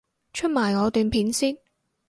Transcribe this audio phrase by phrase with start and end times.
[0.33, 1.55] 出埋我段片先